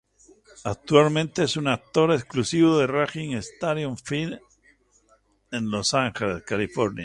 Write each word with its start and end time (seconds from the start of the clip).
Actualmente 0.63 1.43
es 1.43 1.57
un 1.57 1.67
actor 1.67 2.11
exclusivo 2.11 2.79
de 2.79 2.87
Raging 2.87 3.35
Stallion 3.39 3.95
Films 3.99 4.41
en 5.51 5.69
Los 5.69 5.93
Angeles, 5.93 6.41
California. 6.41 6.99